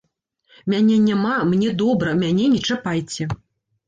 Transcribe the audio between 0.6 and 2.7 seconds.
Мяне няма, мне добра, мяне не